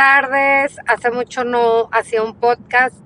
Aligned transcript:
tardes. 0.00 0.78
Hace 0.86 1.10
mucho 1.10 1.44
no 1.44 1.90
hacía 1.92 2.22
un 2.22 2.34
podcast. 2.34 2.96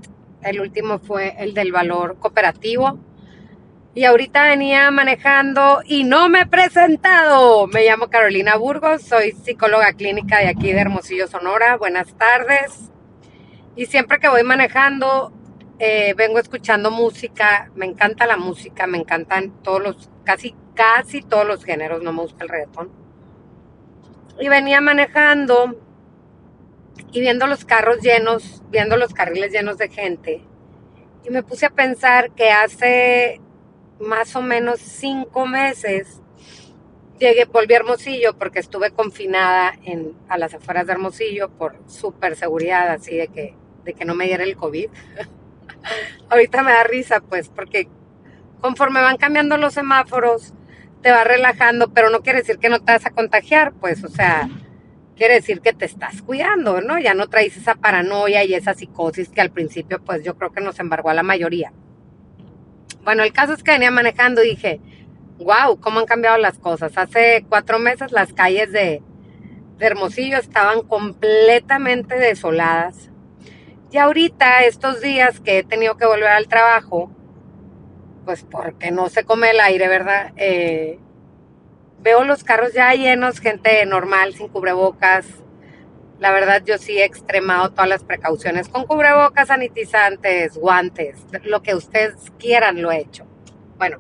El 0.43 0.61
último 0.61 1.01
fue 1.01 1.35
el 1.41 1.53
del 1.53 1.73
valor 1.73 2.21
cooperativo. 2.21 3.01
Y 3.97 4.05
ahorita 4.05 4.45
venía 4.45 4.93
manejando 4.93 5.81
y 5.85 6.05
no 6.05 6.29
me 6.29 6.43
he 6.43 6.47
presentado. 6.47 7.67
Me 7.67 7.85
llamo 7.85 8.11
Carolina 8.11 8.55
Burgos, 8.55 9.03
soy 9.03 9.33
psicóloga 9.33 9.93
clínica 9.95 10.39
de 10.39 10.47
aquí 10.47 10.73
de 10.73 10.83
Hermosillo, 10.83 11.27
Sonora. 11.27 11.77
Buenas 11.79 12.15
tardes. 12.17 12.93
Y 13.75 13.87
siempre 13.87 14.21
que 14.21 14.29
voy 14.29 14.45
manejando, 14.45 15.33
eh, 15.81 16.15
vengo 16.17 16.39
escuchando 16.39 16.93
música. 16.93 17.73
Me 17.75 17.87
encanta 17.87 18.25
la 18.25 18.37
música, 18.37 18.87
me 18.87 18.99
encantan 18.99 19.51
todos 19.65 19.83
los, 19.83 20.11
casi, 20.23 20.55
casi 20.75 21.23
todos 21.23 21.45
los 21.45 21.65
géneros. 21.65 22.05
No 22.05 22.13
me 22.13 22.23
gusta 22.23 22.45
el 22.45 22.51
reggaetón. 22.51 22.93
Y 24.39 24.49
venía 24.49 24.81
manejando 24.81 25.84
y 27.13 27.21
viendo 27.21 27.47
los 27.47 27.65
carros 27.65 28.01
llenos, 28.01 28.63
viendo 28.71 28.97
los 28.97 29.13
carriles 29.15 29.53
llenos 29.53 29.79
de 29.79 29.89
gente. 29.89 30.43
Y 31.25 31.31
me 31.31 31.43
puse 31.43 31.67
a 31.67 31.71
pensar 31.71 32.33
que 32.33 32.51
hace 32.51 33.41
más 34.01 34.35
o 34.37 34.43
menos 34.43 34.81
cinco 34.81 35.47
meses 35.47 36.21
llegué, 37.19 37.45
volví 37.47 37.75
a 37.75 37.79
Hermosillo 37.79 38.37
porque 38.37 38.59
estuve 38.59 38.91
confinada 38.91 39.75
en, 39.85 40.13
a 40.29 40.39
las 40.39 40.55
afueras 40.55 40.87
de 40.87 40.93
Hermosillo 40.93 41.51
por 41.51 41.77
súper 41.87 42.37
seguridad, 42.37 42.89
así 42.91 43.17
de 43.17 43.29
que, 43.29 43.55
de 43.85 43.95
que 43.95 44.05
no 44.05 44.15
me 44.15 44.27
diera 44.27 44.45
el 44.45 44.57
COVID. 44.57 44.89
Ahorita 46.31 46.63
me 46.63 46.73
da 46.73 46.85
risa, 46.85 47.21
pues, 47.21 47.49
porque 47.49 47.89
conforme 48.61 49.01
van 49.01 49.17
cambiando 49.17 49.57
los 49.57 49.75
semáforos, 49.75 50.55
te 51.03 51.11
va 51.11 51.25
relajando, 51.25 51.93
pero 51.93 52.11
no 52.11 52.21
quiere 52.21 52.41
decir 52.41 52.59
que 52.59 52.71
no 52.71 52.81
te 52.81 52.93
vas 52.93 53.07
a 53.07 53.11
contagiar, 53.11 53.73
pues, 53.75 54.03
o 54.05 54.09
sea, 54.09 54.49
quiere 55.17 55.35
decir 55.35 55.61
que 55.61 55.73
te 55.73 55.85
estás 55.85 56.23
cuidando, 56.23 56.81
¿no? 56.81 56.99
Ya 56.99 57.15
no 57.15 57.29
traes 57.29 57.57
esa 57.57 57.75
paranoia 57.75 58.45
y 58.45 58.55
esa 58.55 58.75
psicosis 58.75 59.29
que 59.29 59.41
al 59.41 59.51
principio, 59.51 60.03
pues 60.03 60.23
yo 60.25 60.37
creo 60.37 60.53
que 60.53 60.61
nos 60.61 60.79
embargó 60.81 61.11
a 61.11 61.15
la 61.15 61.23
mayoría. 61.23 61.73
Bueno, 63.05 63.23
el 63.23 63.33
caso 63.33 63.53
es 63.53 63.63
que 63.63 63.73
venía 63.73 63.91
manejando 63.91 64.43
y 64.43 64.51
dije, 64.51 64.81
wow, 65.39 65.79
cómo 65.81 66.01
han 66.01 66.07
cambiado 66.07 66.39
las 66.39 66.59
cosas. 66.59 66.97
Hace 66.97 67.45
cuatro 67.49 67.79
meses 67.79 68.13
las 68.13 68.33
calles 68.33 68.73
de, 68.73 69.03
de 69.79 69.87
Hermosillo 69.87 70.39
estaban 70.39 70.83
completamente 70.83 72.19
desoladas. 72.19 73.11
Y 73.91 73.99
ahorita, 73.99 74.65
estos 74.65 75.01
días 75.01 75.41
que 75.41 75.59
he 75.59 75.65
tenido 75.65 75.97
que 75.97 76.07
volver 76.07 76.29
al 76.29 76.49
trabajo, 76.49 77.11
pues 78.25 78.45
porque 78.51 78.91
no 78.91 79.09
se 79.09 79.25
come 79.25 79.51
el 79.51 79.61
aire, 79.61 79.87
¿verdad? 79.87 80.33
Eh, 80.37 80.99
veo 82.05 82.23
los 82.23 82.45
carros 82.45 82.75
ya 82.75 82.93
llenos, 82.93 83.41
gente 83.41 83.85
normal, 83.87 84.35
sin 84.35 84.49
cubrebocas. 84.49 85.27
La 86.21 86.31
verdad, 86.31 86.63
yo 86.65 86.79
sí 86.79 86.99
he 86.99 87.05
extremado 87.05 87.71
todas 87.71 87.89
las 87.89 88.05
precauciones 88.05 88.69
con 88.69 88.87
cubrebocas, 88.87 89.49
sanitizantes, 89.49 90.57
guantes, 90.57 91.27
lo 91.43 91.63
que 91.63 91.75
ustedes 91.75 92.15
quieran 92.39 92.83
lo 92.83 92.93
he 92.93 93.01
hecho. 93.01 93.27
Bueno, 93.79 93.99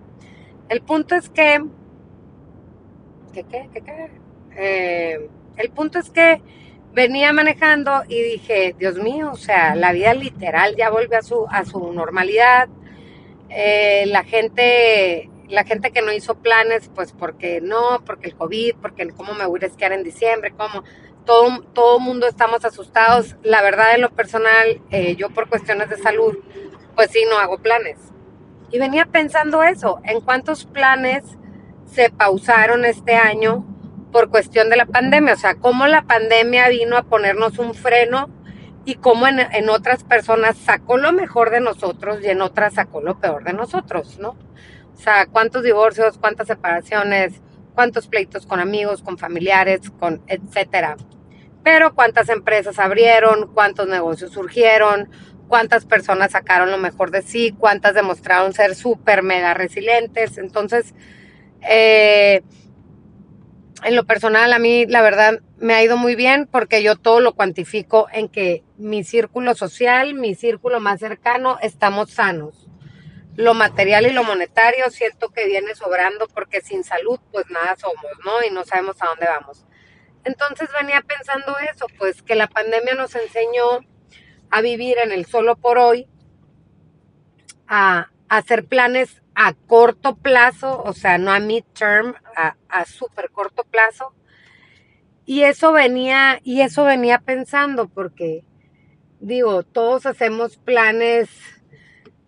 el 0.68 0.82
punto 0.82 1.16
es 1.16 1.30
que. 1.30 1.64
¿Qué, 3.32 3.42
qué, 3.44 3.68
qué, 3.72 3.80
qué? 3.80 4.10
Eh, 4.56 5.28
el 5.56 5.70
punto 5.70 5.98
es 5.98 6.10
que 6.10 6.40
venía 6.92 7.32
manejando 7.32 8.04
y 8.06 8.22
dije, 8.22 8.76
Dios 8.78 8.96
mío, 8.96 9.30
o 9.32 9.36
sea, 9.36 9.74
la 9.74 9.92
vida 9.92 10.14
literal 10.14 10.76
ya 10.76 10.90
vuelve 10.90 11.16
a 11.16 11.22
su, 11.22 11.46
a 11.50 11.64
su 11.64 11.92
normalidad. 11.92 12.68
Eh, 13.48 14.04
la 14.06 14.24
gente 14.24 15.30
la 15.48 15.64
gente 15.64 15.90
que 15.90 16.02
no 16.02 16.12
hizo 16.12 16.36
planes, 16.36 16.90
pues 16.94 17.12
porque 17.12 17.60
no, 17.60 18.02
porque 18.04 18.28
el 18.28 18.34
COVID, 18.34 18.76
porque 18.80 19.08
cómo 19.10 19.34
me 19.34 19.46
voy 19.46 19.60
a 19.62 19.66
esquiar 19.66 19.92
en 19.92 20.02
diciembre, 20.02 20.52
cómo 20.56 20.84
todo 21.24 21.62
todo 21.72 22.00
mundo 22.00 22.26
estamos 22.26 22.64
asustados. 22.64 23.36
La 23.42 23.62
verdad, 23.62 23.94
en 23.94 24.02
lo 24.02 24.10
personal, 24.10 24.80
eh, 24.90 25.16
yo 25.16 25.30
por 25.30 25.48
cuestiones 25.48 25.90
de 25.90 25.98
salud, 25.98 26.36
pues 26.94 27.10
sí, 27.10 27.24
no 27.28 27.38
hago 27.38 27.58
planes. 27.58 27.98
Y 28.70 28.78
venía 28.78 29.06
pensando 29.06 29.62
eso, 29.62 30.00
en 30.04 30.20
cuántos 30.20 30.64
planes 30.64 31.22
se 31.86 32.10
pausaron 32.10 32.84
este 32.84 33.14
año 33.14 33.64
por 34.10 34.30
cuestión 34.30 34.70
de 34.70 34.76
la 34.76 34.86
pandemia, 34.86 35.34
o 35.34 35.36
sea, 35.36 35.56
cómo 35.56 35.86
la 35.86 36.02
pandemia 36.02 36.68
vino 36.68 36.96
a 36.96 37.02
ponernos 37.02 37.58
un 37.58 37.74
freno 37.74 38.30
y 38.84 38.96
cómo 38.96 39.26
en, 39.26 39.40
en 39.40 39.68
otras 39.68 40.04
personas 40.04 40.56
sacó 40.56 40.96
lo 40.96 41.12
mejor 41.12 41.50
de 41.50 41.60
nosotros 41.60 42.18
y 42.22 42.28
en 42.28 42.42
otras 42.42 42.74
sacó 42.74 43.00
lo 43.00 43.18
peor 43.18 43.44
de 43.44 43.52
nosotros, 43.52 44.18
¿no? 44.18 44.36
O 44.94 44.98
sea, 44.98 45.26
cuántos 45.26 45.62
divorcios, 45.62 46.18
cuántas 46.18 46.46
separaciones, 46.46 47.40
cuántos 47.74 48.06
pleitos 48.06 48.46
con 48.46 48.60
amigos, 48.60 49.02
con 49.02 49.18
familiares, 49.18 49.90
con 49.98 50.22
etcétera. 50.26 50.96
Pero 51.62 51.94
cuántas 51.94 52.28
empresas 52.28 52.78
abrieron, 52.78 53.50
cuántos 53.52 53.88
negocios 53.88 54.32
surgieron, 54.32 55.08
cuántas 55.48 55.84
personas 55.84 56.32
sacaron 56.32 56.70
lo 56.70 56.78
mejor 56.78 57.10
de 57.10 57.22
sí, 57.22 57.54
cuántas 57.58 57.94
demostraron 57.94 58.52
ser 58.52 58.74
súper 58.74 59.22
mega 59.22 59.54
resilientes. 59.54 60.38
Entonces, 60.38 60.94
eh, 61.68 62.42
en 63.82 63.96
lo 63.96 64.04
personal, 64.04 64.52
a 64.52 64.58
mí 64.58 64.86
la 64.86 65.02
verdad 65.02 65.40
me 65.58 65.74
ha 65.74 65.82
ido 65.82 65.96
muy 65.96 66.14
bien 66.14 66.46
porque 66.50 66.82
yo 66.82 66.96
todo 66.96 67.20
lo 67.20 67.34
cuantifico 67.34 68.06
en 68.12 68.28
que 68.28 68.62
mi 68.76 69.04
círculo 69.04 69.54
social, 69.54 70.14
mi 70.14 70.34
círculo 70.34 70.80
más 70.80 71.00
cercano, 71.00 71.58
estamos 71.60 72.10
sanos 72.10 72.68
lo 73.36 73.54
material 73.54 74.06
y 74.06 74.10
lo 74.10 74.24
monetario 74.24 74.90
siento 74.90 75.30
que 75.30 75.46
viene 75.46 75.74
sobrando 75.74 76.28
porque 76.28 76.60
sin 76.60 76.84
salud 76.84 77.18
pues 77.32 77.48
nada 77.50 77.76
somos, 77.76 78.12
¿no? 78.24 78.44
Y 78.46 78.50
no 78.50 78.64
sabemos 78.64 78.96
a 79.00 79.06
dónde 79.06 79.26
vamos. 79.26 79.64
Entonces 80.24 80.68
venía 80.80 81.02
pensando 81.02 81.56
eso, 81.58 81.86
pues 81.98 82.22
que 82.22 82.34
la 82.34 82.46
pandemia 82.46 82.94
nos 82.94 83.14
enseñó 83.14 83.80
a 84.50 84.60
vivir 84.60 84.96
en 85.02 85.12
el 85.12 85.26
solo 85.26 85.56
por 85.56 85.78
hoy, 85.78 86.08
a, 87.66 88.10
hacer 88.28 88.64
planes 88.64 89.22
a 89.34 89.52
corto 89.52 90.16
plazo, 90.16 90.82
o 90.82 90.92
sea, 90.92 91.18
no 91.18 91.32
a 91.32 91.40
mid-term, 91.40 92.14
a, 92.36 92.56
a 92.68 92.84
súper 92.86 93.30
corto 93.30 93.64
plazo. 93.64 94.14
Y 95.26 95.42
eso 95.42 95.72
venía, 95.72 96.40
y 96.42 96.62
eso 96.62 96.84
venía 96.84 97.18
pensando 97.18 97.88
porque, 97.88 98.44
digo, 99.20 99.62
todos 99.62 100.06
hacemos 100.06 100.56
planes 100.56 101.28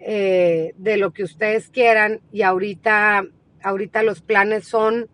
eh, 0.09 0.73
de 0.77 0.99
lo 0.99 1.13
que 1.13 1.25
ustedes 1.25 1.69
quieran 1.69 2.21
y 2.31 2.43
ahorita, 2.43 3.25
ahorita 3.61 4.05
los 4.05 4.23
planes 4.23 4.69
son 4.69 5.11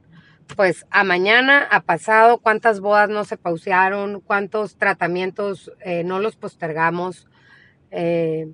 pues 0.54 0.84
a 0.91 1.03
mañana, 1.03 1.66
a 1.70 1.80
pasado, 1.80 2.41
cuántas 2.41 2.80
bodas 2.80 3.08
no 3.08 3.25
se 3.25 3.38
pausearon, 3.38 4.20
cuántos 4.20 4.76
tratamientos 4.76 5.72
eh, 5.80 6.04
no 6.04 6.20
los 6.20 6.36
postergamos. 6.36 7.26
Eh, 7.91 8.53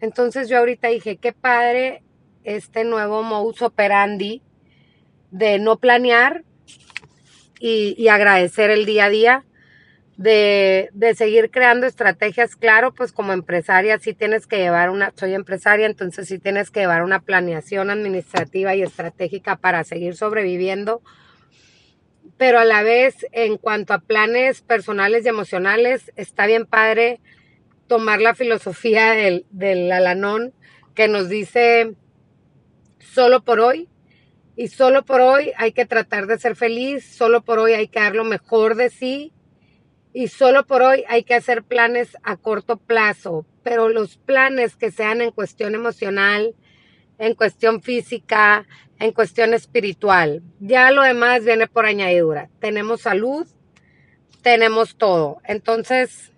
entonces 0.00 0.48
yo 0.48 0.56
ahorita 0.56 0.88
dije, 0.88 1.18
qué 1.18 1.34
padre 1.34 2.02
este 2.42 2.84
nuevo 2.84 3.22
modus 3.22 3.60
operandi 3.60 4.40
de 5.30 5.58
no 5.58 5.76
planear 5.76 6.42
y, 7.60 7.94
y 7.98 8.08
agradecer 8.08 8.70
el 8.70 8.86
día 8.86 9.04
a 9.04 9.10
día 9.10 9.44
de, 10.16 10.88
de, 10.92 11.14
seguir 11.14 11.50
creando 11.50 11.86
estrategias. 11.86 12.56
Claro, 12.56 12.94
pues 12.94 13.12
como 13.12 13.32
empresaria 13.32 13.98
sí 13.98 14.14
tienes 14.14 14.46
que 14.46 14.58
llevar 14.58 14.90
una, 14.90 15.12
soy 15.16 15.34
empresaria, 15.34 15.86
entonces 15.86 16.28
sí 16.28 16.38
tienes 16.38 16.70
que 16.70 16.80
llevar 16.80 17.02
una 17.02 17.20
planeación 17.20 17.90
administrativa 17.90 18.74
y 18.74 18.82
estratégica 18.82 19.56
para 19.56 19.84
seguir 19.84 20.16
sobreviviendo. 20.16 21.02
Pero 22.38 22.58
a 22.58 22.64
la 22.64 22.82
vez, 22.82 23.26
en 23.32 23.56
cuanto 23.56 23.94
a 23.94 23.98
planes 23.98 24.62
personales 24.62 25.24
y 25.24 25.28
emocionales, 25.28 26.12
está 26.16 26.46
bien 26.46 26.66
padre 26.66 27.20
tomar 27.86 28.20
la 28.20 28.34
filosofía 28.34 29.12
del, 29.12 29.46
del 29.50 29.90
Alanón 29.92 30.52
que 30.94 31.08
nos 31.08 31.28
dice 31.28 31.94
solo 32.98 33.44
por 33.44 33.60
hoy, 33.60 33.88
y 34.56 34.68
solo 34.68 35.04
por 35.04 35.20
hoy 35.20 35.52
hay 35.58 35.72
que 35.72 35.84
tratar 35.84 36.26
de 36.26 36.38
ser 36.38 36.56
feliz, 36.56 37.04
solo 37.04 37.42
por 37.42 37.58
hoy 37.58 37.74
hay 37.74 37.88
que 37.88 38.00
dar 38.00 38.14
lo 38.14 38.24
mejor 38.24 38.74
de 38.74 38.88
sí 38.88 39.32
y 40.16 40.28
solo 40.28 40.64
por 40.64 40.80
hoy 40.80 41.04
hay 41.08 41.24
que 41.24 41.34
hacer 41.34 41.62
planes 41.62 42.16
a 42.22 42.38
corto 42.38 42.78
plazo, 42.78 43.44
pero 43.62 43.90
los 43.90 44.16
planes 44.16 44.74
que 44.74 44.90
sean 44.90 45.20
en 45.20 45.30
cuestión 45.30 45.74
emocional, 45.74 46.54
en 47.18 47.34
cuestión 47.34 47.82
física, 47.82 48.66
en 48.98 49.12
cuestión 49.12 49.52
espiritual. 49.52 50.42
Ya 50.58 50.90
lo 50.90 51.02
demás 51.02 51.44
viene 51.44 51.66
por 51.66 51.84
añadidura. 51.84 52.48
Tenemos 52.60 53.02
salud, 53.02 53.46
tenemos 54.40 54.96
todo. 54.96 55.36
Entonces, 55.44 56.32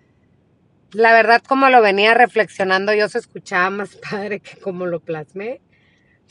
la 0.91 1.13
verdad, 1.13 1.41
como 1.47 1.69
lo 1.69 1.81
venía 1.81 2.13
reflexionando, 2.13 2.93
yo 2.93 3.07
se 3.07 3.19
escuchaba 3.19 3.69
más 3.69 3.95
padre 4.11 4.41
que 4.41 4.59
como 4.59 4.87
lo 4.87 4.99
plasmé, 4.99 5.61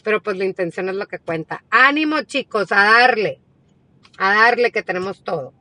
pero 0.05 0.23
pues 0.23 0.37
la 0.37 0.45
intención 0.45 0.91
es 0.91 0.97
lo 0.97 1.09
que 1.09 1.19
cuenta. 1.19 1.65
Ánimo 1.71 2.21
chicos, 2.25 2.73
a 2.73 2.85
darle, 2.85 3.41
a 4.19 4.35
darle 4.35 4.71
que 4.71 4.83
tenemos 4.83 5.25
todo. 5.25 5.55